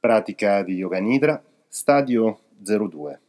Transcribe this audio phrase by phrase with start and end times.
[0.00, 3.20] Pratica di Yoga Nidra, stadio 02.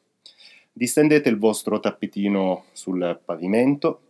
[0.71, 4.03] Distendete il vostro tappetino sul pavimento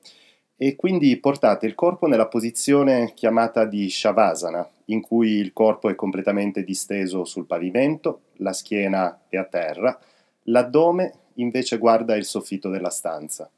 [0.55, 5.95] e quindi portate il corpo nella posizione chiamata di Shavasana, in cui il corpo è
[5.95, 9.99] completamente disteso sul pavimento, la schiena è a terra,
[10.43, 13.49] l'addome invece guarda il soffitto della stanza.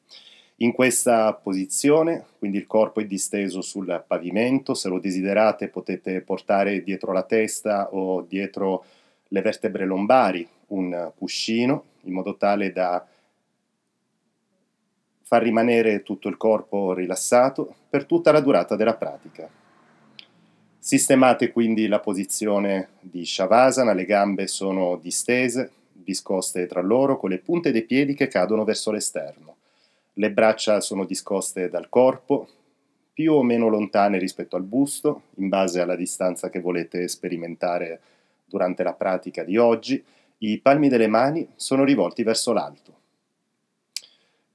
[0.57, 6.83] In questa posizione, quindi il corpo è disteso sul pavimento, se lo desiderate potete portare
[6.83, 8.85] dietro la testa o dietro
[9.29, 13.05] le vertebre lombari un cuscino in modo tale da
[15.23, 19.49] far rimanere tutto il corpo rilassato per tutta la durata della pratica.
[20.77, 27.39] Sistemate quindi la posizione di Shavasana, le gambe sono distese, discoste tra loro con le
[27.39, 29.55] punte dei piedi che cadono verso l'esterno.
[30.15, 32.47] Le braccia sono discoste dal corpo,
[33.13, 37.99] più o meno lontane rispetto al busto, in base alla distanza che volete sperimentare
[38.45, 40.03] durante la pratica di oggi.
[40.39, 43.01] I palmi delle mani sono rivolti verso l'alto.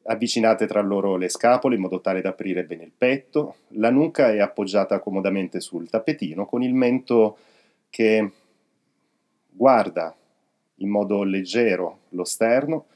[0.05, 3.57] Avvicinate tra loro le scapole in modo tale da aprire bene il petto.
[3.71, 7.37] La nuca è appoggiata comodamente sul tappetino con il mento
[7.91, 8.31] che
[9.49, 10.15] guarda
[10.77, 12.87] in modo leggero lo sterno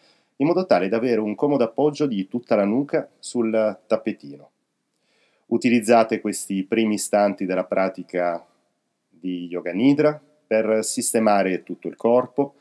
[0.42, 4.50] in modo tale da avere un comodo appoggio di tutta la nuca sul tappetino.
[5.46, 8.44] Utilizzate questi primi istanti della pratica
[9.08, 12.54] di Yoga Nidra per sistemare tutto il corpo.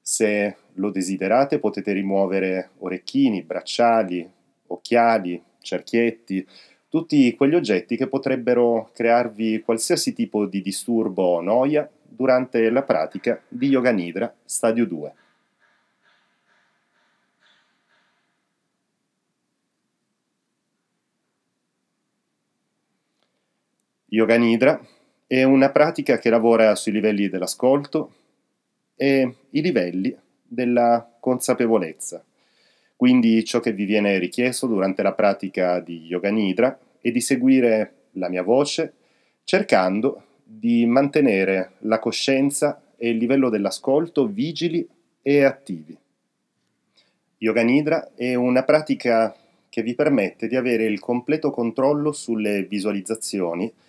[0.00, 4.30] Se lo desiderate potete rimuovere orecchini, bracciali,
[4.68, 6.46] occhiali, cerchietti,
[6.88, 13.42] tutti quegli oggetti che potrebbero crearvi qualsiasi tipo di disturbo o noia durante la pratica
[13.48, 15.14] di Yoga Nidra stadio 2.
[24.14, 24.80] Yoga Nidra
[25.26, 28.12] è una pratica che lavora sui livelli dell'ascolto
[28.94, 32.24] e i livelli della consapevolezza.
[32.94, 37.94] Quindi ciò che vi viene richiesto durante la pratica di Yoga Nidra è di seguire
[38.12, 38.92] la mia voce
[39.42, 44.88] cercando di mantenere la coscienza e il livello dell'ascolto vigili
[45.22, 45.98] e attivi.
[47.38, 49.34] Yoga Nidra è una pratica
[49.68, 53.82] che vi permette di avere il completo controllo sulle visualizzazioni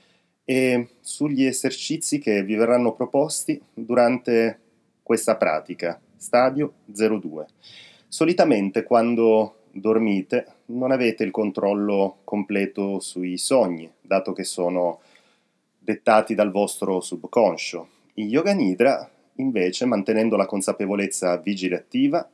[0.45, 4.59] e sugli esercizi che vi verranno proposti durante
[5.01, 7.45] questa pratica, stadio 02.
[8.07, 15.01] Solitamente quando dormite non avete il controllo completo sui sogni, dato che sono
[15.77, 17.87] dettati dal vostro subconscio.
[18.15, 22.27] In Yoga Nidra, invece, mantenendo la consapevolezza vigile attiva,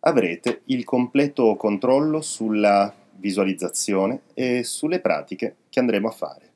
[0.00, 6.49] avrete il completo controllo sulla visualizzazione e sulle pratiche che andremo a fare.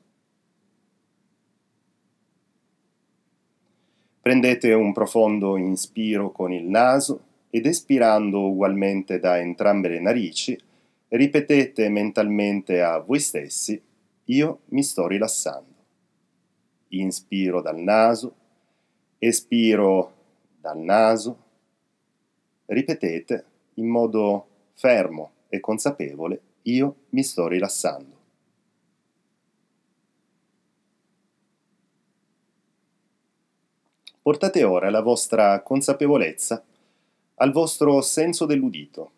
[4.25, 10.59] Prendete un profondo inspiro con il naso ed espirando ugualmente da entrambe le narici,
[11.09, 13.79] ripetete mentalmente a voi stessi,
[14.23, 15.75] io mi sto rilassando.
[16.87, 18.33] Inspiro dal naso,
[19.19, 20.13] espiro
[20.59, 21.37] dal naso,
[22.65, 28.14] ripetete in modo fermo e consapevole, io mi sto rilassando.
[34.25, 36.65] Portate ora la vostra consapevolezza
[37.35, 39.11] al vostro senso dell'udito.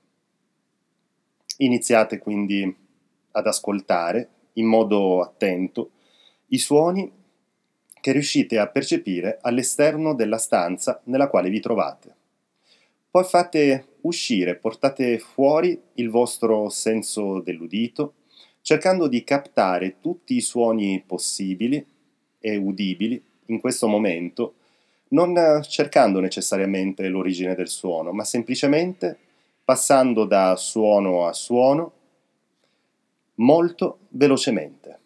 [1.59, 2.75] Iniziate quindi
[3.31, 5.91] ad ascoltare in modo attento
[6.47, 7.09] i suoni
[8.01, 12.15] che riuscite a percepire all'esterno della stanza nella quale vi trovate.
[13.09, 18.15] Poi fate uscire, portate fuori il vostro senso dell'udito,
[18.59, 21.81] cercando di captare tutti i suoni possibili
[22.39, 24.55] e udibili in questo momento
[25.09, 29.17] non cercando necessariamente l'origine del suono, ma semplicemente
[29.63, 31.91] passando da suono a suono
[33.35, 34.99] molto velocemente.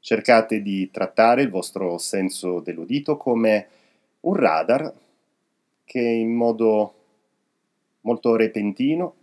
[0.00, 3.68] Cercate di trattare il vostro senso dell'udito come
[4.20, 4.92] un radar
[5.84, 6.94] che in modo
[8.02, 9.14] molto repentino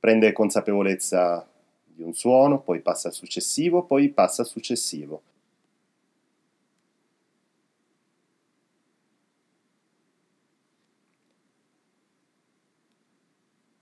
[0.00, 1.46] prende consapevolezza
[1.84, 5.22] di un suono, poi passa al successivo, poi passa al successivo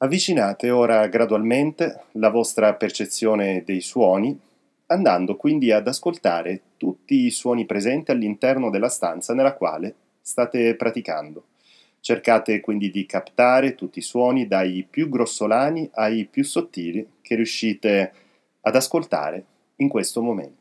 [0.00, 4.38] Avvicinate ora gradualmente la vostra percezione dei suoni,
[4.86, 11.46] andando quindi ad ascoltare tutti i suoni presenti all'interno della stanza nella quale state praticando.
[11.98, 18.12] Cercate quindi di captare tutti i suoni dai più grossolani ai più sottili che riuscite
[18.60, 19.44] ad ascoltare
[19.78, 20.57] in questo momento.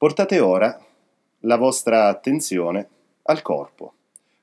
[0.00, 0.82] Portate ora
[1.40, 2.88] la vostra attenzione
[3.24, 3.92] al corpo.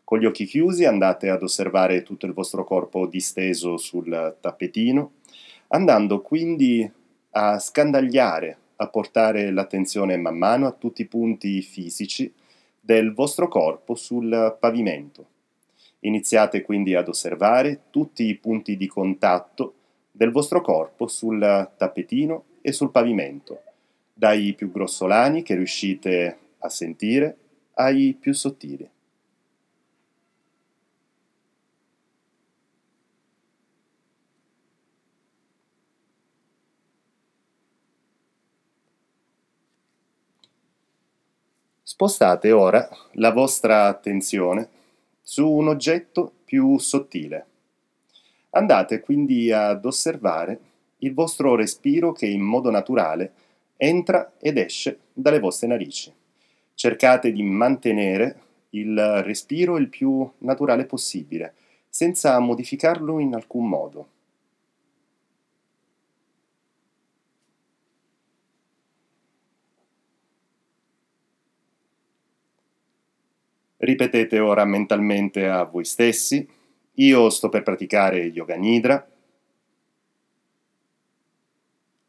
[0.04, 5.14] Con gli occhi chiusi andate ad osservare tutto il vostro corpo disteso sul tappetino,
[5.70, 6.88] andando quindi
[7.32, 12.32] a scandagliare, a portare l'attenzione man mano a tutti i punti fisici
[12.80, 15.26] del vostro corpo sul pavimento.
[16.02, 19.74] Iniziate quindi ad osservare tutti i punti di contatto
[20.12, 21.40] del vostro corpo sul
[21.76, 23.62] tappetino e sul pavimento,
[24.18, 27.38] dai più grossolani che riuscite a sentire
[27.74, 28.90] ai più sottili.
[41.84, 44.70] Spostate ora la vostra attenzione
[45.22, 47.46] su un oggetto più sottile.
[48.52, 50.60] Andate quindi ad osservare
[51.00, 53.32] il vostro respiro che in modo naturale
[53.78, 56.12] entra ed esce dalle vostre narici.
[56.74, 58.42] Cercate di mantenere
[58.72, 61.54] il respiro il più naturale possibile,
[61.90, 64.08] senza modificarlo in alcun modo.
[73.78, 76.48] Ripetete ora mentalmente a voi stessi,
[76.94, 79.08] io sto per praticare yoga nidra,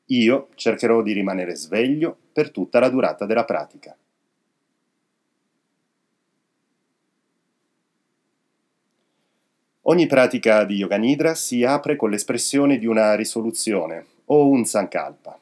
[0.08, 3.96] io cercherò di rimanere sveglio per tutta la durata della pratica.
[9.82, 15.40] Ogni pratica di Yoga Nidra si apre con l'espressione di una risoluzione o un sankalpa.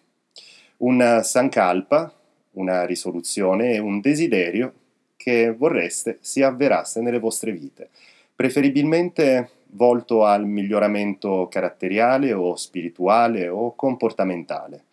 [0.78, 2.12] Un sankalpa,
[2.52, 4.72] una risoluzione, è un desiderio
[5.16, 7.88] che vorreste si avverasse nelle vostre vite,
[8.36, 14.84] preferibilmente volto al miglioramento caratteriale o spirituale o comportamentale.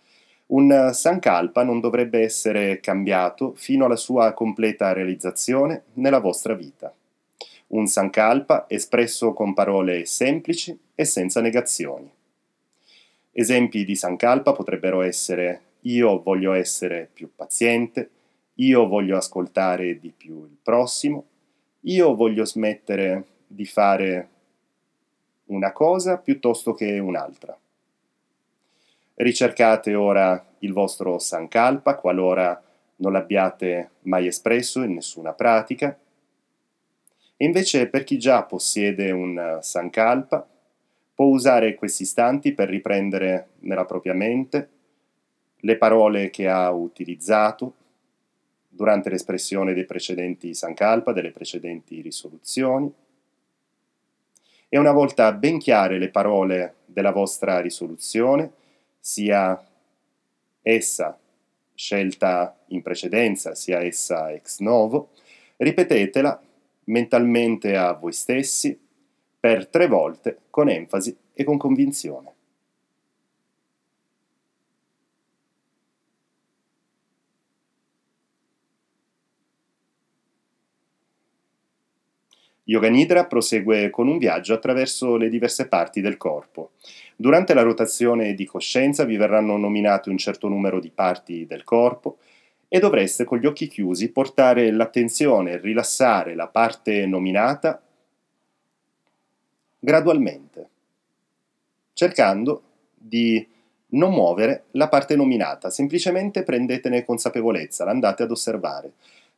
[0.48, 6.94] Un Sankalpa non dovrebbe essere cambiato fino alla sua completa realizzazione nella vostra vita.
[7.68, 12.12] Un Sankalpa espresso con parole semplici e senza negazioni.
[13.32, 18.10] Esempi di Sankalpa potrebbero essere io voglio essere più paziente,
[18.56, 21.26] io voglio ascoltare di più il prossimo,
[21.82, 24.30] io voglio smettere di fare
[25.46, 27.58] una cosa piuttosto che un'altra.
[29.16, 32.62] Ricercate ora il vostro Sankalpa qualora
[32.98, 35.98] non l'abbiate mai espresso in nessuna pratica.
[37.36, 40.48] E invece per chi già possiede un Sankalpa,
[41.14, 44.70] può usare questi istanti per riprendere nella propria mente
[45.58, 47.76] le parole che ha utilizzato
[48.68, 52.92] durante l'espressione dei precedenti Sankalpa, delle precedenti risoluzioni.
[54.74, 58.52] E una volta ben chiare le parole della vostra risoluzione,
[59.00, 59.64] sia
[60.64, 61.16] essa
[61.76, 65.10] scelta in precedenza, sia essa ex novo,
[65.58, 66.42] ripetetela
[66.86, 68.76] mentalmente a voi stessi
[69.40, 72.33] per tre volte con enfasi e con convinzione.
[82.66, 86.72] Yoga Nidra prosegue con un viaggio attraverso le diverse parti del corpo.
[87.16, 92.18] Durante la rotazione di coscienza vi verranno nominate un certo numero di parti del corpo
[92.70, 97.82] e dovreste con gli occhi chiusi portare l'attenzione e rilassare la parte nominata
[99.78, 100.70] gradualmente,
[101.92, 102.64] cercando
[102.96, 103.46] di
[103.88, 108.94] non muovere la parte nominata, semplicemente prendetene consapevolezza, l'andate ad osservare.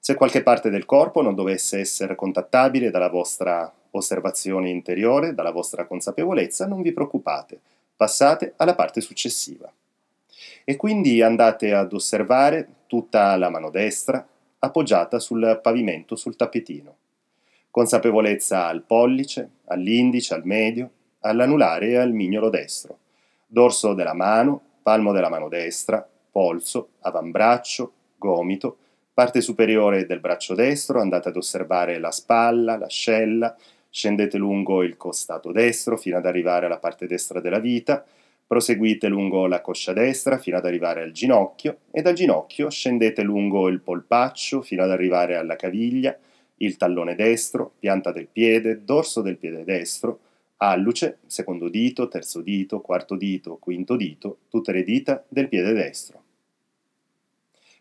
[0.06, 5.88] Se qualche parte del corpo non dovesse essere contattabile dalla vostra osservazione interiore, dalla vostra
[5.88, 7.60] consapevolezza, non vi preoccupate,
[7.96, 9.68] passate alla parte successiva.
[10.64, 14.24] E quindi andate ad osservare tutta la mano destra
[14.60, 16.98] appoggiata sul pavimento, sul tappetino.
[17.72, 23.00] Consapevolezza al pollice, all'indice, al medio, all'anulare e al mignolo destro.
[23.48, 28.78] Dorso della mano, palmo della mano destra, polso, avambraccio, gomito,
[29.16, 33.56] Parte superiore del braccio destro, andate ad osservare la spalla, l'ascella,
[33.90, 38.04] scendete lungo il costato destro fino ad arrivare alla parte destra della vita,
[38.46, 43.70] proseguite lungo la coscia destra fino ad arrivare al ginocchio e dal ginocchio scendete lungo
[43.70, 46.14] il polpaccio fino ad arrivare alla caviglia,
[46.58, 50.20] il tallone destro, pianta del piede, dorso del piede destro,
[50.58, 56.25] alluce, secondo dito, terzo dito, quarto dito, quinto dito, tutte le dita del piede destro.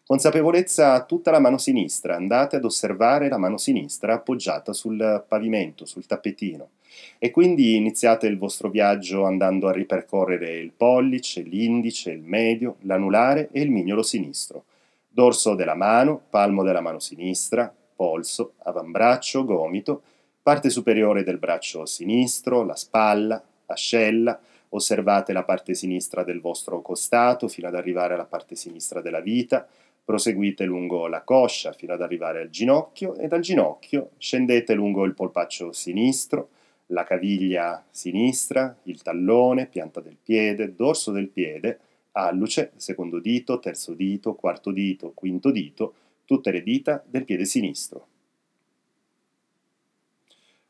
[0.06, 6.04] Consapevolezza tutta la mano sinistra, andate ad osservare la mano sinistra appoggiata sul pavimento, sul
[6.04, 6.72] tappetino.
[7.18, 13.48] E quindi iniziate il vostro viaggio andando a ripercorrere il pollice, l'indice, il medio, l'anulare
[13.50, 14.64] e il mignolo sinistro.
[15.08, 20.02] dorso della mano, palmo della mano sinistra, polso, avambraccio, gomito,
[20.42, 24.38] parte superiore del braccio sinistro, la spalla, ascella,
[24.70, 29.66] osservate la parte sinistra del vostro costato fino ad arrivare alla parte sinistra della vita,
[30.04, 35.14] proseguite lungo la coscia fino ad arrivare al ginocchio e dal ginocchio scendete lungo il
[35.14, 36.50] polpaccio sinistro,
[36.88, 41.78] la caviglia sinistra, il tallone, pianta del piede, dorso del piede,
[42.12, 45.94] alluce, secondo dito, terzo dito, quarto dito, quinto dito,
[46.26, 48.06] tutte le dita del piede sinistro.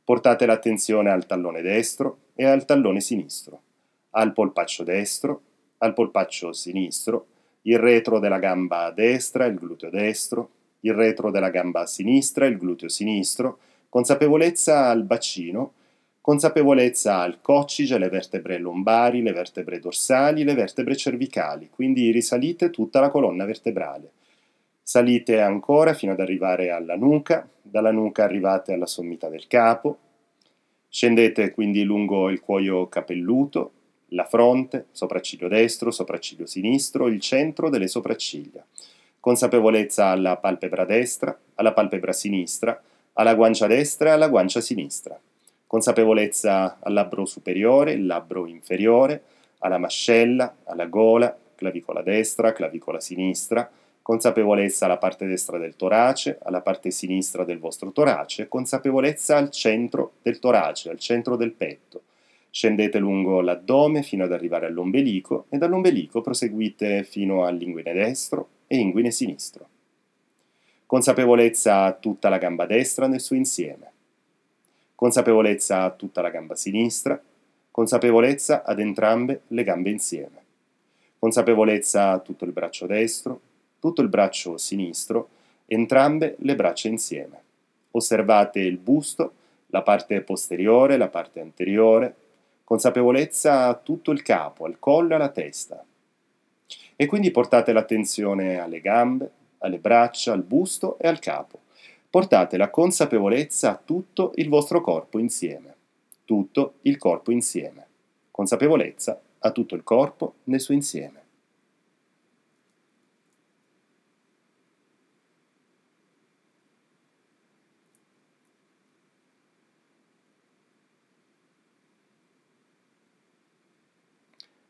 [0.05, 3.62] Portate l'attenzione al tallone destro e al tallone sinistro,
[4.11, 5.43] al polpaccio destro,
[5.79, 7.26] al polpaccio sinistro,
[7.66, 12.88] il retro della gamba destra, il gluteo destro, il retro della gamba sinistra, il gluteo
[12.88, 15.73] sinistro, consapevolezza al bacino,
[16.21, 23.00] consapevolezza al coccige, le vertebre lombari, le vertebre dorsali, le vertebre cervicali, quindi risalite tutta
[23.00, 24.11] la colonna vertebrale.
[24.83, 29.99] Salite ancora fino ad arrivare alla nuca, dalla nuca arrivate alla sommità del capo,
[30.88, 33.73] scendete quindi lungo il cuoio capelluto,
[34.09, 38.65] la fronte, sopracciglio destro, sopracciglio sinistro, il centro delle sopracciglia.
[39.21, 42.81] Consapevolezza alla palpebra destra, alla palpebra sinistra,
[43.15, 45.19] alla guancia destra e alla guancia sinistra.
[45.67, 49.23] Consapevolezza al labbro superiore, labbro inferiore,
[49.59, 53.69] alla mascella, alla gola, clavicola destra, clavicola sinistra,
[54.03, 60.13] consapevolezza alla parte destra del torace, alla parte sinistra del vostro torace, consapevolezza al centro
[60.21, 62.03] del torace, al centro del petto.
[62.55, 69.11] Scendete lungo l'addome fino ad arrivare all'ombelico e dall'ombelico proseguite fino all'inguine destro e inguine
[69.11, 69.67] sinistro.
[70.87, 73.91] Consapevolezza a tutta la gamba destra nel suo insieme.
[74.95, 77.21] Consapevolezza a tutta la gamba sinistra.
[77.73, 80.43] Consapevolezza ad entrambe le gambe insieme.
[81.19, 83.41] Consapevolezza a tutto il braccio destro,
[83.81, 85.29] tutto il braccio sinistro,
[85.67, 87.43] entrambe le braccia insieme.
[87.91, 89.33] Osservate il busto,
[89.67, 92.15] la parte posteriore, la parte anteriore,
[92.64, 95.85] consapevolezza a tutto il capo, al collo e alla testa.
[96.97, 101.61] E quindi portate l'attenzione alle gambe, alle braccia, al busto e al capo.
[102.09, 105.75] Portate la consapevolezza a tutto il vostro corpo insieme.
[106.25, 107.87] Tutto il corpo insieme.
[108.30, 111.24] Consapevolezza a tutto il corpo nel suo insieme.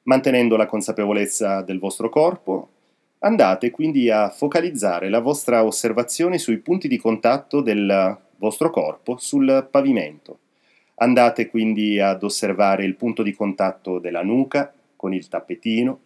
[0.06, 2.68] Mantenendo la consapevolezza del vostro corpo,
[3.20, 9.66] andate quindi a focalizzare la vostra osservazione sui punti di contatto del vostro corpo sul
[9.70, 10.40] pavimento.
[10.96, 16.00] Andate quindi ad osservare il punto di contatto della nuca con il tappetino,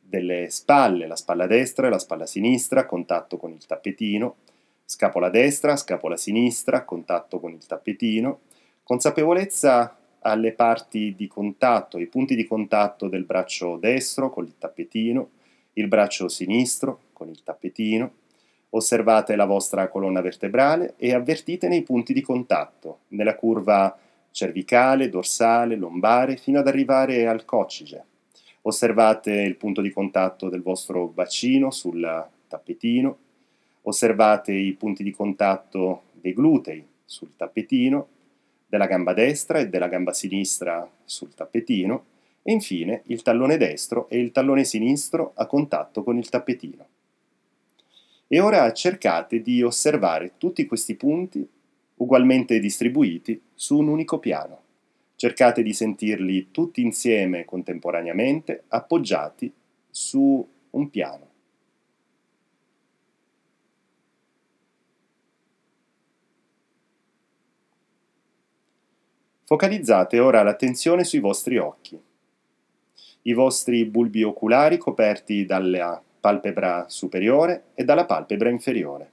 [0.00, 4.36] delle spalle, la spalla destra e la spalla sinistra, contatto con il tappetino,
[4.84, 8.40] scapola destra, scapola sinistra, contatto con il tappetino,
[8.82, 15.30] consapevolezza alle parti di contatto, ai punti di contatto del braccio destro con il tappetino,
[15.74, 18.12] il braccio sinistro con il tappetino.
[18.70, 23.96] Osservate la vostra colonna vertebrale e avvertite nei punti di contatto, nella curva
[24.30, 28.04] cervicale, dorsale, lombare, fino ad arrivare al coccige.
[28.62, 33.18] Osservate il punto di contatto del vostro bacino sul tappetino.
[33.82, 38.08] Osservate i punti di contatto dei glutei sul tappetino
[38.68, 42.04] della gamba destra e della gamba sinistra sul tappetino
[42.42, 46.86] e infine il tallone destro e il tallone sinistro a contatto con il tappetino.
[48.26, 51.48] E ora cercate di osservare tutti questi punti
[51.96, 54.60] ugualmente distribuiti su un unico piano.
[55.16, 59.50] Cercate di sentirli tutti insieme contemporaneamente appoggiati
[59.90, 61.26] su un piano.
[69.48, 71.98] Focalizzate ora l'attenzione sui vostri occhi.
[73.22, 79.10] I vostri bulbi oculari coperti dalla palpebra superiore e dalla palpebra inferiore.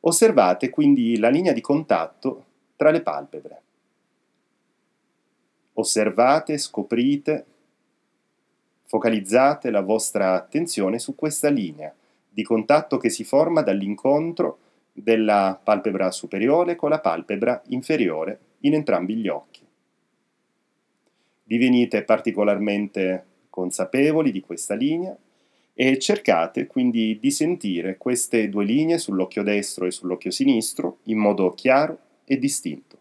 [0.00, 2.44] Osservate quindi la linea di contatto
[2.76, 3.62] tra le palpebre.
[5.74, 7.44] Osservate, scoprite,
[8.86, 11.94] focalizzate la vostra attenzione su questa linea
[12.26, 14.58] di contatto che si forma dall'incontro
[14.92, 19.66] della palpebra superiore con la palpebra inferiore in entrambi gli occhi.
[21.42, 25.16] Divenite particolarmente consapevoli di questa linea
[25.74, 31.52] e cercate quindi di sentire queste due linee sull'occhio destro e sull'occhio sinistro in modo
[31.54, 32.99] chiaro e distinto.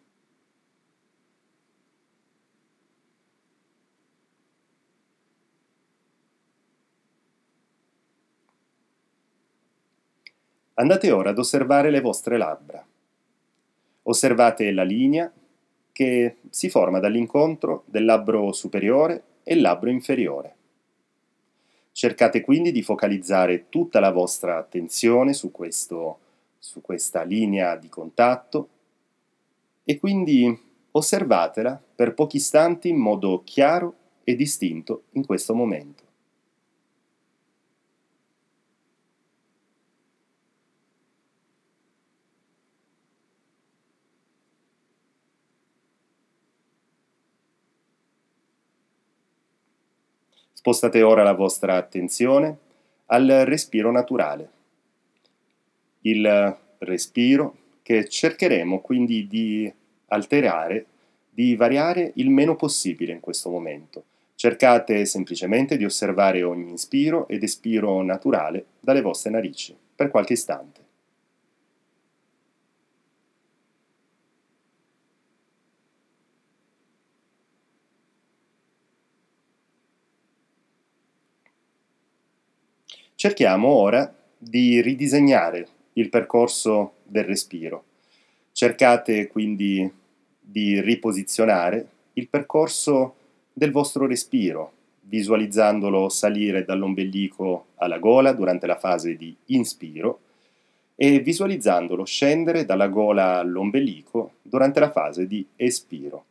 [10.80, 12.82] Andate ora ad osservare le vostre labbra.
[14.04, 15.30] Osservate la linea
[15.92, 20.56] che si forma dall'incontro del labbro superiore e il labbro inferiore.
[21.92, 26.20] Cercate quindi di focalizzare tutta la vostra attenzione su, questo,
[26.58, 28.70] su questa linea di contatto
[29.84, 30.58] e quindi
[30.92, 36.09] osservatela per pochi istanti in modo chiaro e distinto in questo momento.
[50.60, 52.58] Spostate ora la vostra attenzione
[53.06, 54.50] al respiro naturale.
[56.02, 59.72] Il respiro che cercheremo quindi di
[60.08, 60.86] alterare,
[61.30, 64.04] di variare il meno possibile in questo momento.
[64.36, 70.82] Cercate semplicemente di osservare ogni inspiro ed espiro naturale dalle vostre narici per qualche istante.
[83.22, 87.84] Cerchiamo ora di ridisegnare il percorso del respiro.
[88.54, 89.92] Cercate quindi
[90.40, 93.16] di riposizionare il percorso
[93.52, 94.72] del vostro respiro,
[95.02, 100.20] visualizzandolo salire dall'ombelico alla gola durante la fase di inspiro
[100.96, 106.24] e visualizzandolo scendere dalla gola all'ombelico durante la fase di espiro.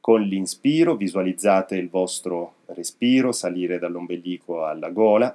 [0.00, 5.34] Con l'inspiro visualizzate il vostro respiro salire dall'ombelico alla gola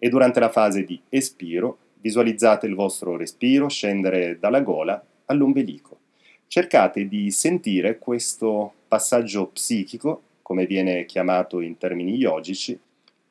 [0.00, 5.98] e durante la fase di espiro visualizzate il vostro respiro scendere dalla gola all'ombelico.
[6.46, 12.76] Cercate di sentire questo passaggio psichico, come viene chiamato in termini yogici,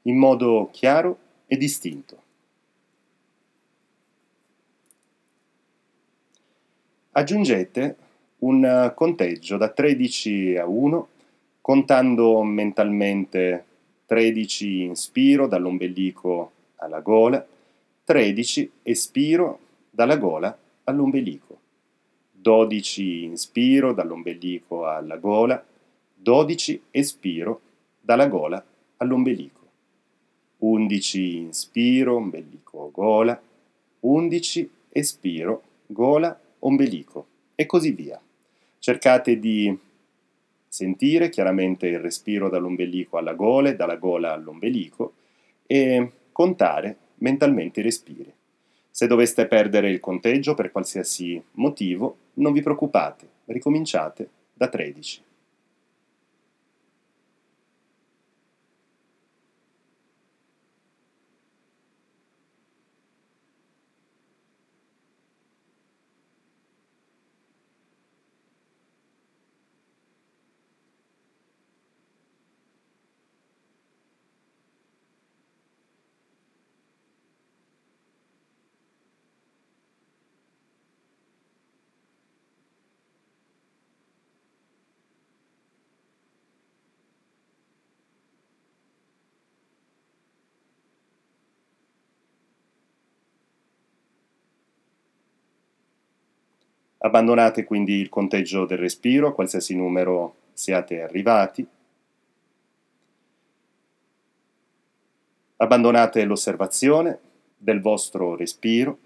[0.04, 2.22] in modo chiaro e distinto.
[7.12, 7.96] Aggiungete
[8.40, 11.08] un conteggio da 13 a 1,
[11.60, 13.66] contando mentalmente
[14.06, 17.46] 13 inspiro dall'ombelico alla gola,
[18.04, 21.60] 13 espiro dalla gola all'ombelico,
[22.32, 25.64] 12 inspiro dall'ombelico alla gola,
[26.16, 27.62] 12 espiro
[28.02, 28.64] dalla gola
[28.98, 29.60] all'ombelico,
[30.60, 33.40] 11 inspiro, ombelico, gola,
[34.02, 38.20] 11 espiro, gola, ombelico e così via.
[38.80, 39.78] Cercate di
[40.68, 45.14] sentire chiaramente il respiro dall'ombelico alla gola e dalla gola all'ombelico
[45.66, 48.34] e contare mentalmente i respiri.
[48.90, 55.22] Se doveste perdere il conteggio per qualsiasi motivo, non vi preoccupate, ricominciate da 13.
[97.02, 101.66] Abbandonate quindi il conteggio del respiro a qualsiasi numero siate arrivati.
[105.58, 107.20] Abbandonate l'osservazione
[107.58, 108.98] del vostro respiro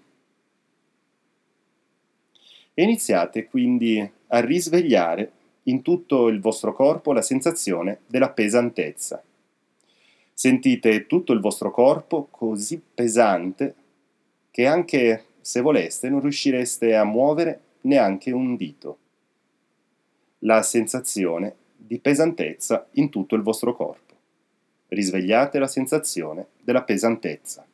[2.74, 5.30] e iniziate quindi a risvegliare
[5.64, 9.22] in tutto il vostro corpo la sensazione della pesantezza.
[10.32, 13.74] Sentite tutto il vostro corpo così pesante
[14.50, 18.98] che anche se voleste non riuscireste a muovere neanche un dito.
[20.40, 24.14] La sensazione di pesantezza in tutto il vostro corpo.
[24.88, 27.66] Risvegliate la sensazione della pesantezza.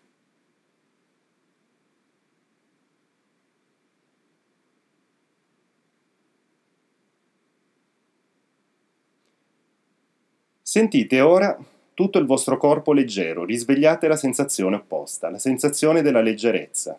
[10.63, 11.59] Sentite ora
[11.95, 16.97] tutto il vostro corpo leggero, risvegliate la sensazione opposta, la sensazione della leggerezza.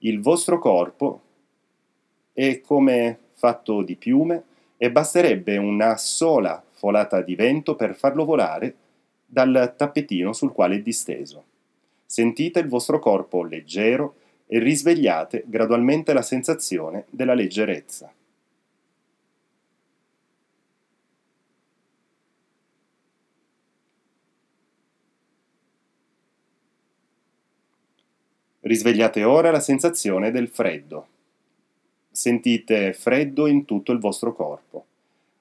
[0.00, 1.22] Il vostro corpo
[2.36, 4.42] è come fatto di piume
[4.76, 8.74] e basterebbe una sola folata di vento per farlo volare
[9.24, 11.44] dal tappetino sul quale è disteso.
[12.04, 18.12] Sentite il vostro corpo leggero e risvegliate gradualmente la sensazione della leggerezza.
[28.60, 31.14] Risvegliate ora la sensazione del freddo.
[32.26, 34.84] Sentite freddo in tutto il vostro corpo.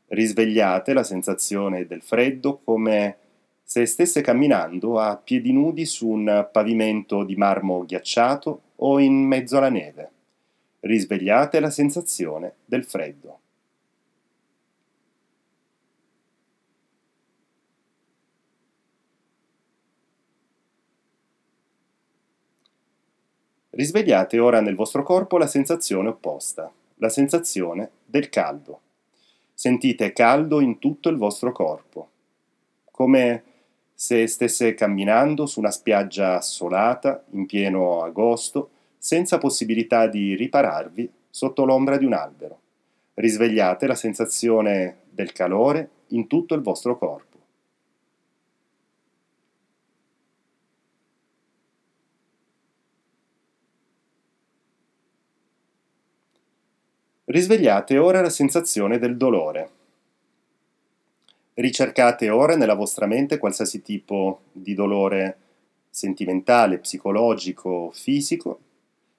[0.10, 3.17] Risvegliate la sensazione del freddo come
[3.63, 9.58] se stesse camminando a piedi nudi su un pavimento di marmo ghiacciato o in mezzo
[9.58, 10.12] alla neve.
[10.82, 13.39] Risvegliate la sensazione del freddo.
[23.75, 28.79] Risvegliate ora nel vostro corpo la sensazione opposta, la sensazione del caldo.
[29.53, 32.07] Sentite caldo in tutto il vostro corpo,
[32.89, 33.43] come
[33.93, 41.65] se stesse camminando su una spiaggia assolata in pieno agosto, senza possibilità di ripararvi sotto
[41.65, 42.59] l'ombra di un albero.
[43.15, 47.24] Risvegliate la sensazione del calore in tutto il vostro corpo.
[57.27, 59.69] Risvegliate ora la sensazione del dolore.
[61.55, 65.38] Ricercate ora nella vostra mente qualsiasi tipo di dolore
[65.89, 68.59] sentimentale, psicologico, fisico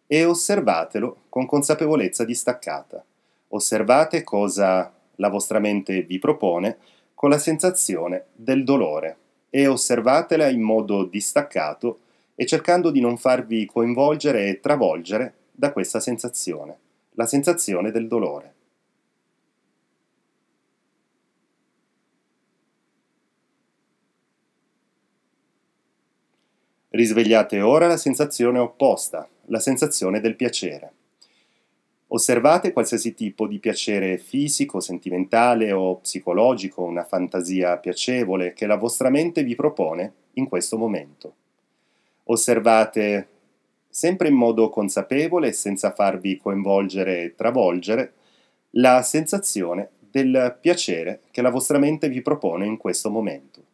[0.06, 3.04] e osservatelo con consapevolezza distaccata.
[3.48, 6.78] Osservate cosa la vostra mente vi propone
[7.12, 9.16] con la sensazione del dolore
[9.50, 11.98] e osservatela in modo distaccato
[12.36, 16.84] e cercando di non farvi coinvolgere e travolgere da questa sensazione
[17.16, 18.54] la sensazione del dolore.
[26.90, 30.92] Risvegliate ora la sensazione opposta, la sensazione del piacere.
[32.08, 39.10] Osservate qualsiasi tipo di piacere fisico, sentimentale o psicologico, una fantasia piacevole che la vostra
[39.10, 41.34] mente vi propone in questo momento.
[42.24, 43.28] Osservate
[43.96, 48.12] sempre in modo consapevole e senza farvi coinvolgere e travolgere,
[48.72, 53.64] la sensazione del piacere che la vostra mente vi propone in questo momento.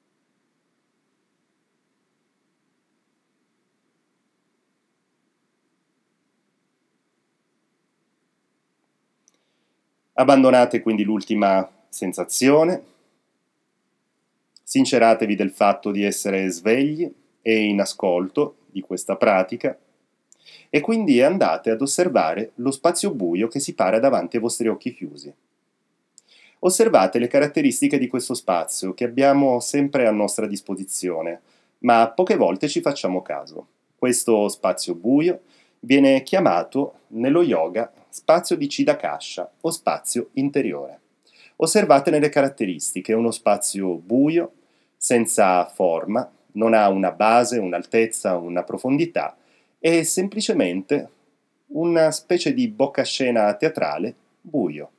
[10.12, 12.84] Abbandonate quindi l'ultima sensazione,
[14.62, 19.76] sinceratevi del fatto di essere svegli e in ascolto di questa pratica
[20.74, 24.94] e quindi andate ad osservare lo spazio buio che si pare davanti ai vostri occhi
[24.94, 25.30] chiusi.
[26.60, 31.42] Osservate le caratteristiche di questo spazio che abbiamo sempre a nostra disposizione,
[31.80, 33.66] ma poche volte ci facciamo caso.
[33.98, 35.42] Questo spazio buio
[35.80, 41.00] viene chiamato nello yoga spazio di Chidakasha o spazio interiore.
[41.56, 44.52] Osservatene le caratteristiche, uno spazio buio,
[44.96, 49.36] senza forma, non ha una base, un'altezza, una profondità,
[49.82, 51.08] è semplicemente
[51.72, 54.90] una specie di boccascena teatrale buio.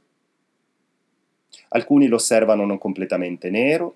[1.69, 3.95] Alcuni lo osservano non completamente nero,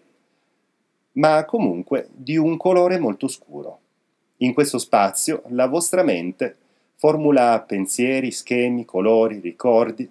[1.14, 3.80] ma comunque di un colore molto scuro.
[4.38, 6.56] In questo spazio la vostra mente
[6.96, 10.10] formula pensieri, schemi, colori, ricordi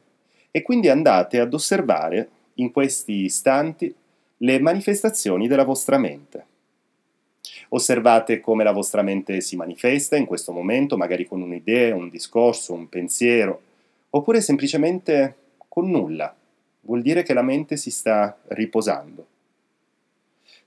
[0.51, 3.95] e quindi andate ad osservare in questi istanti
[4.37, 6.45] le manifestazioni della vostra mente.
[7.71, 12.73] Osservate come la vostra mente si manifesta in questo momento, magari con un'idea, un discorso,
[12.73, 13.61] un pensiero,
[14.11, 15.35] oppure semplicemente
[15.69, 16.35] con nulla.
[16.83, 19.27] Vuol dire che la mente si sta riposando.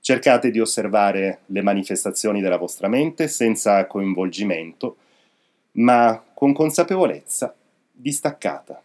[0.00, 4.96] Cercate di osservare le manifestazioni della vostra mente senza coinvolgimento,
[5.72, 7.54] ma con consapevolezza
[7.92, 8.82] distaccata.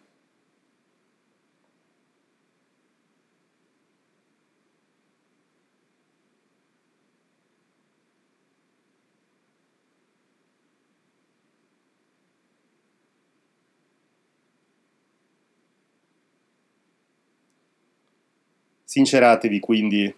[18.95, 20.15] Sinceratevi quindi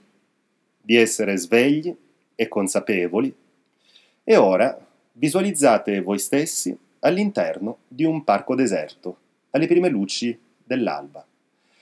[0.80, 1.92] di essere svegli
[2.36, 3.36] e consapevoli
[4.24, 4.78] e ora
[5.14, 9.18] visualizzate voi stessi all'interno di un parco deserto,
[9.50, 11.26] alle prime luci dell'alba.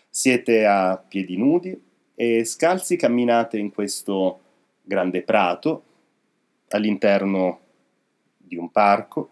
[0.10, 1.78] Siete a piedi nudi
[2.16, 4.40] e scalzi camminate in questo
[4.82, 5.84] grande prato
[6.70, 7.60] all'interno
[8.38, 9.32] di un parco.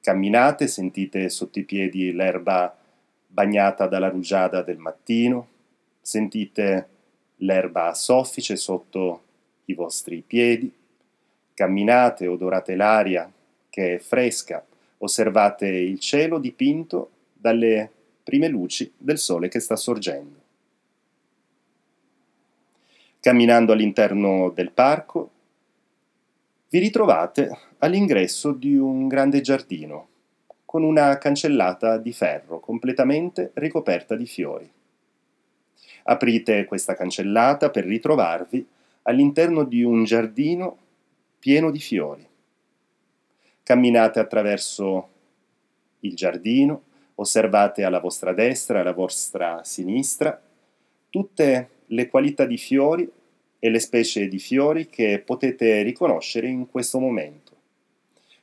[0.00, 2.76] Camminate, sentite sotto i piedi l'erba
[3.24, 5.46] bagnata dalla rugiada del mattino,
[6.02, 6.88] Sentite
[7.36, 9.22] l'erba soffice sotto
[9.66, 10.70] i vostri piedi,
[11.54, 13.30] camminate, odorate l'aria
[13.70, 14.64] che è fresca,
[14.98, 17.90] osservate il cielo dipinto dalle
[18.22, 20.40] prime luci del sole che sta sorgendo.
[23.20, 25.30] Camminando all'interno del parco,
[26.72, 30.08] Vi ritrovate all'ingresso di un grande giardino
[30.64, 34.70] con una cancellata di ferro completamente ricoperta di fiori.
[36.04, 38.66] Aprite questa cancellata per ritrovarvi
[39.02, 40.76] all'interno di un giardino
[41.38, 42.26] pieno di fiori.
[43.62, 45.08] Camminate attraverso
[46.00, 46.82] il giardino,
[47.16, 50.40] osservate alla vostra destra e alla vostra sinistra
[51.10, 53.10] tutte le qualità di fiori
[53.58, 57.52] e le specie di fiori che potete riconoscere in questo momento.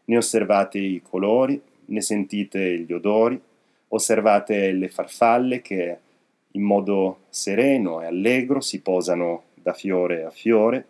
[0.06, 3.42] Ne osservate i colori, ne sentite gli odori,
[3.90, 5.98] osservate le farfalle che
[6.52, 10.88] in modo sereno e allegro si posano da fiore a fiore.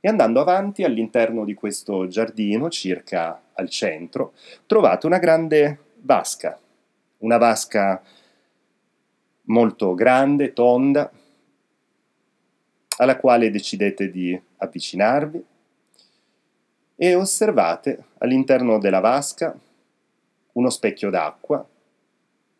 [0.00, 4.32] E andando avanti all'interno di questo giardino, circa al centro,
[4.66, 6.58] trovate una grande vasca,
[7.18, 8.00] una vasca
[9.44, 11.10] molto grande, tonda,
[12.98, 15.44] alla quale decidete di avvicinarvi
[16.96, 19.56] e osservate all'interno della vasca
[20.52, 21.64] uno specchio d'acqua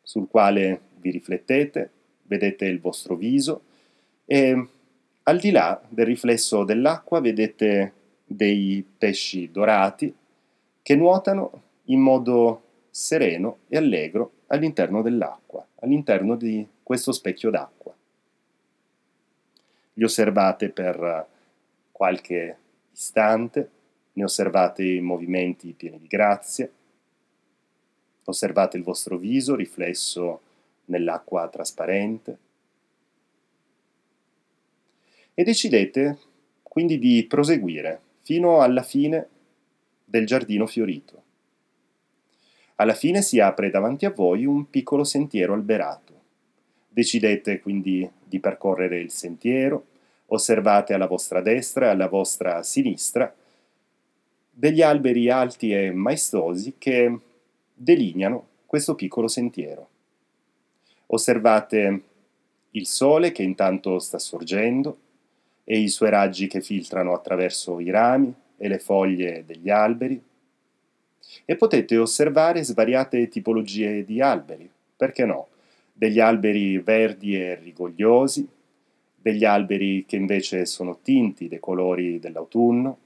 [0.09, 1.91] sul quale vi riflettete,
[2.23, 3.61] vedete il vostro viso
[4.25, 4.69] e
[5.25, 7.93] al di là del riflesso dell'acqua vedete
[8.25, 10.15] dei pesci dorati
[10.81, 17.95] che nuotano in modo sereno e allegro all'interno dell'acqua, all'interno di questo specchio d'acqua.
[19.93, 21.27] Li osservate per
[21.93, 22.57] qualche
[22.93, 23.71] istante,
[24.15, 26.67] ne osservate i movimenti pieni di grazia,
[28.29, 30.41] osservate il vostro viso riflesso
[30.87, 32.39] nell'acqua trasparente
[35.35, 36.19] e decidete
[36.63, 39.29] quindi di proseguire fino alla fine
[40.05, 41.23] del giardino fiorito.
[42.77, 46.13] Alla fine si apre davanti a voi un piccolo sentiero alberato.
[46.89, 49.87] Decidete quindi di percorrere il sentiero,
[50.27, 53.35] osservate alla vostra destra e alla vostra sinistra
[54.51, 57.19] degli alberi alti e maestosi che
[57.79, 59.89] delineano questo piccolo sentiero.
[61.07, 62.03] Osservate
[62.73, 64.99] il sole che intanto sta sorgendo
[65.65, 70.21] e i suoi raggi che filtrano attraverso i rami e le foglie degli alberi
[71.45, 75.49] e potete osservare svariate tipologie di alberi, perché no?
[75.93, 78.47] Degli alberi verdi e rigogliosi,
[79.15, 82.99] degli alberi che invece sono tinti dei colori dell'autunno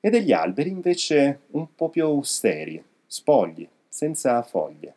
[0.00, 4.94] e degli alberi invece un po' più austeri, spogli, senza foglie.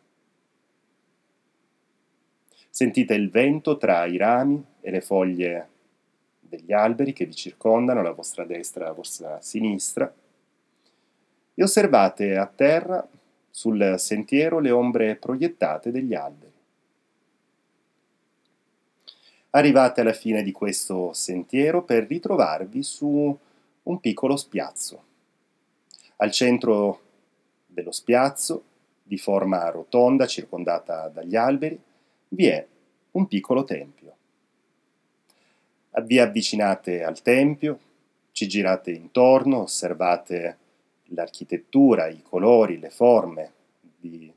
[2.70, 5.68] Sentite il vento tra i rami e le foglie
[6.38, 10.12] degli alberi che vi circondano, alla vostra destra e alla vostra sinistra,
[11.54, 13.06] e osservate a terra,
[13.50, 16.52] sul sentiero, le ombre proiettate degli alberi.
[19.50, 23.38] Arrivate alla fine di questo sentiero per ritrovarvi su
[23.82, 25.02] un piccolo spiazzo.
[26.16, 27.00] Al centro
[27.80, 28.64] dello spiazzo,
[29.02, 31.80] di forma rotonda circondata dagli alberi,
[32.28, 32.66] vi è
[33.12, 34.08] un piccolo tempio
[36.02, 37.80] vi avvicinate al tempio,
[38.32, 40.58] ci girate intorno, osservate
[41.06, 44.32] l'architettura, i colori, le forme di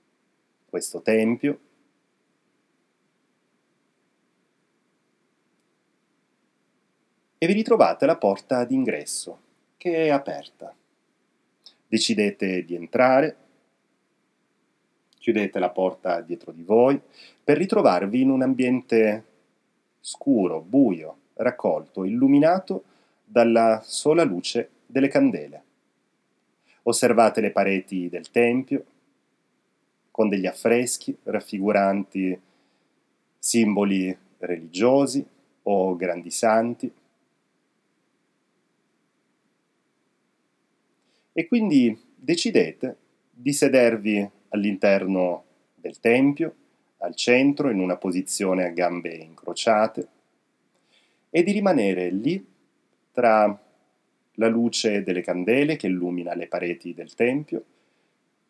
[0.70, 1.60] questo tempio.
[7.38, 9.40] E vi ritrovate alla porta d'ingresso,
[9.78, 10.74] che è aperta.
[11.92, 13.36] Decidete di entrare,
[15.18, 16.98] chiudete la porta dietro di voi
[17.44, 19.26] per ritrovarvi in un ambiente
[20.00, 22.86] scuro, buio, raccolto, illuminato
[23.26, 25.64] dalla sola luce delle candele.
[26.84, 28.86] Osservate le pareti del tempio
[30.12, 32.40] con degli affreschi raffiguranti
[33.38, 35.26] simboli religiosi
[35.64, 36.90] o grandi santi.
[41.34, 42.98] E quindi decidete
[43.32, 45.44] di sedervi all'interno
[45.76, 46.56] del tempio,
[46.98, 50.08] al centro, in una posizione a gambe incrociate,
[51.30, 52.46] e di rimanere lì
[53.12, 53.60] tra
[54.36, 57.64] la luce delle candele che illumina le pareti del tempio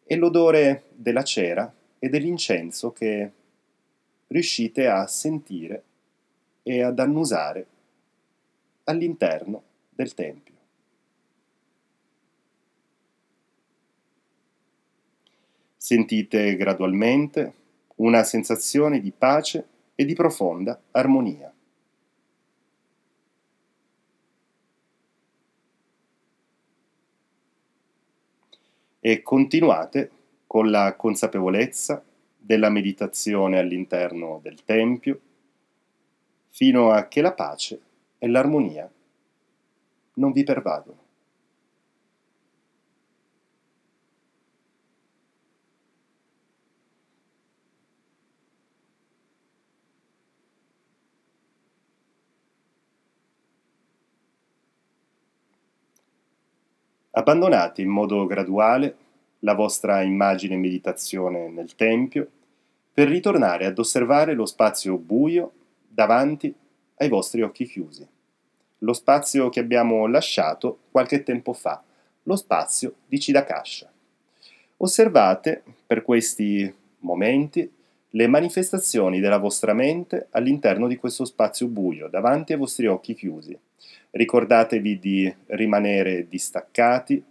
[0.04, 3.32] e l'odore della cera e dell'incenso che
[4.28, 5.84] riuscite a sentire
[6.64, 7.66] e ad annusare
[8.86, 10.51] all'interno del tempio.
[15.84, 17.54] Sentite gradualmente
[17.96, 21.52] una sensazione di pace e di profonda armonia.
[29.04, 30.12] e continuate
[30.46, 32.04] con la consapevolezza
[32.38, 35.20] della meditazione all'interno del Tempio
[36.50, 37.82] fino a che la pace
[38.20, 38.88] e l'armonia
[40.14, 41.01] non vi pervadono.
[57.14, 58.96] Abbandonate in modo graduale
[59.40, 62.28] la vostra immagine meditazione nel Tempio
[62.94, 65.52] per ritornare ad osservare lo spazio buio
[65.88, 66.54] davanti
[66.96, 68.08] ai vostri occhi chiusi.
[68.80, 71.84] Lo spazio che abbiamo lasciato qualche tempo fa,
[72.24, 73.92] lo spazio di Chidakasha.
[74.78, 77.70] Osservate per questi momenti
[78.14, 83.58] le manifestazioni della vostra mente all'interno di questo spazio buio, davanti ai vostri occhi chiusi.
[84.14, 87.24] Ricordatevi di rimanere distaccati,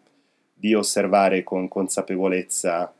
[0.54, 2.90] di osservare con consapevolezza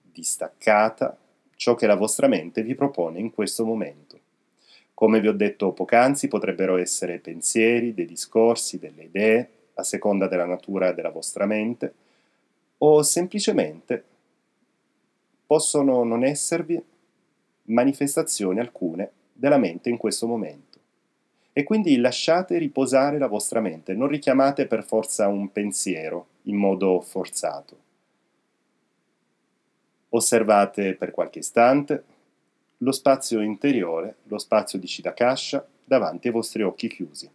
[0.00, 1.18] distaccata
[1.54, 4.18] ciò che la vostra mente vi propone in questo momento.
[4.94, 10.46] Come vi ho detto poc'anzi, potrebbero essere pensieri, dei discorsi, delle idee, a seconda della
[10.46, 11.92] natura della vostra mente,
[12.78, 14.02] o semplicemente
[15.46, 16.82] possono non esservi
[17.64, 20.69] manifestazioni alcune della mente in questo momento
[21.52, 27.00] e quindi lasciate riposare la vostra mente, non richiamate per forza un pensiero in modo
[27.00, 27.78] forzato.
[30.10, 32.04] Osservate per qualche istante
[32.78, 37.30] lo spazio interiore, lo spazio di Chidakasha davanti ai vostri occhi chiusi.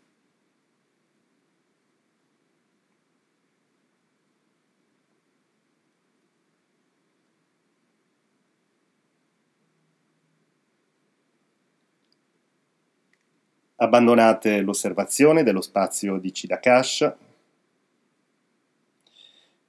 [13.77, 17.17] Abbandonate l'osservazione dello spazio di Chidakasha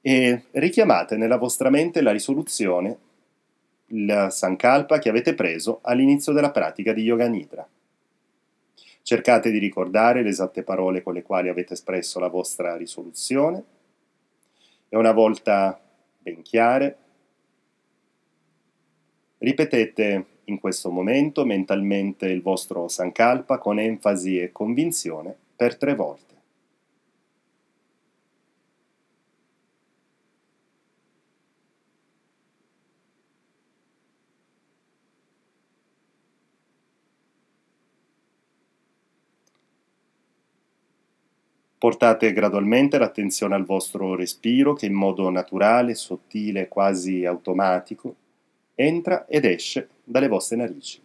[0.01, 2.99] e richiamate nella vostra mente la risoluzione,
[3.87, 7.69] il sankalpa che avete preso all'inizio della pratica di Yoga Nidra.
[9.03, 13.64] Cercate di ricordare le esatte parole con le quali avete espresso la vostra risoluzione
[14.88, 15.81] e una volta
[16.19, 16.99] ben chiare,
[19.38, 26.35] ripetete in questo momento mentalmente il vostro Sankalpa con enfasi e convinzione per tre volte.
[41.79, 48.17] Portate gradualmente l'attenzione al vostro respiro che in modo naturale, sottile, quasi automatico,
[48.75, 51.03] entra ed esce dalle vostre narici.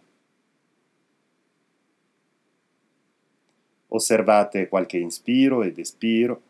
[3.88, 6.40] Osservate qualche inspiro ed espiro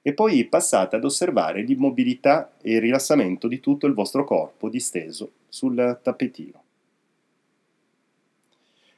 [0.00, 5.32] e poi passate ad osservare l'immobilità e il rilassamento di tutto il vostro corpo disteso
[5.48, 6.62] sul tappetino.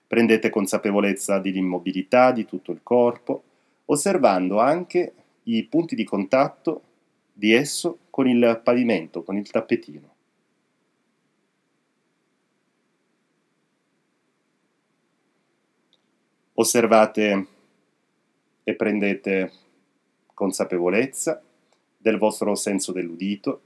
[0.07, 3.43] Prendete consapevolezza dell'immobilità di tutto il corpo,
[3.87, 5.12] osservando anche
[5.45, 6.83] i punti di contatto
[7.33, 10.13] di esso con il pavimento, con il tappetino.
[16.57, 17.47] Osservate
[18.62, 19.51] e prendete
[20.33, 21.43] consapevolezza
[21.97, 23.61] del vostro senso dell'udito,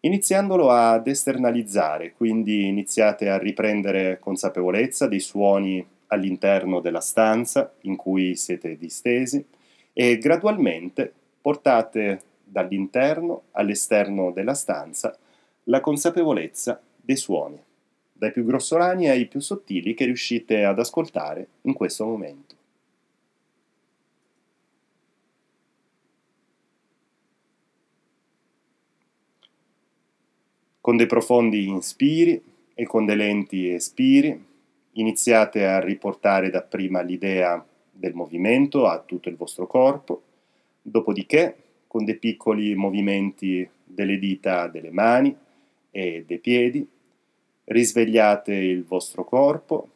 [0.00, 8.36] iniziandolo ad esternalizzare, quindi iniziate a riprendere consapevolezza dei suoni all'interno della stanza in cui
[8.36, 9.42] siete distesi
[9.94, 15.16] e gradualmente portate dall'interno all'esterno della stanza
[15.64, 17.58] la consapevolezza dei suoni
[18.24, 22.54] dai più grossolani ai più sottili che riuscite ad ascoltare in questo momento.
[30.80, 32.42] Con dei profondi inspiri
[32.74, 34.52] e con dei lenti espiri
[34.92, 40.22] iniziate a riportare dapprima l'idea del movimento a tutto il vostro corpo,
[40.80, 41.56] dopodiché
[41.86, 45.34] con dei piccoli movimenti delle dita delle mani
[45.90, 46.86] e dei piedi
[47.64, 49.88] risvegliate il vostro corpo,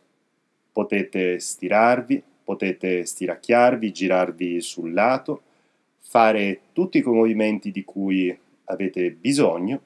[0.73, 5.43] potete stirarvi, potete stiracchiarvi, girarvi sul lato,
[5.99, 9.81] fare tutti quei movimenti di cui avete bisogno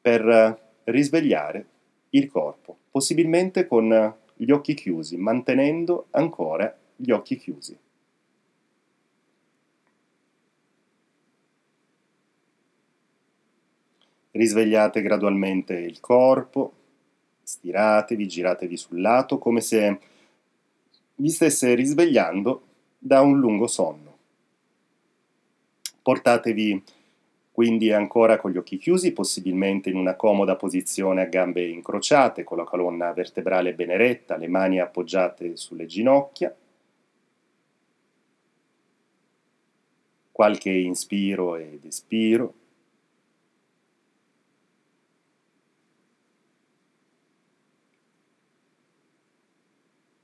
[0.00, 1.66] per risvegliare
[2.10, 7.78] il corpo, possibilmente con gli occhi chiusi, mantenendo ancora gli occhi chiusi.
[14.32, 16.72] Risvegliate gradualmente il corpo,
[17.54, 19.98] stiratevi, giratevi sul lato, come se
[21.16, 22.62] vi stesse risvegliando
[22.98, 24.12] da un lungo sonno.
[26.02, 26.82] Portatevi
[27.52, 32.58] quindi ancora con gli occhi chiusi, possibilmente in una comoda posizione a gambe incrociate, con
[32.58, 36.54] la colonna vertebrale ben eretta, le mani appoggiate sulle ginocchia.
[40.34, 42.54] qualche inspiro ed espiro.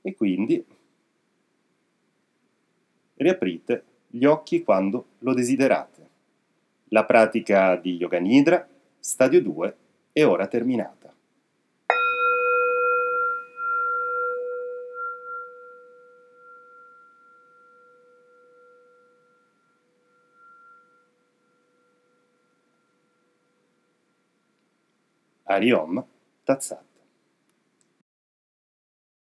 [0.01, 0.65] E quindi
[3.15, 6.09] riaprite gli occhi quando lo desiderate.
[6.89, 8.67] La pratica di Yoga Nidra,
[8.99, 9.75] stadio 2,
[10.11, 11.13] è ora terminata.
[25.45, 26.03] Ariom
[26.43, 26.90] Tazzat.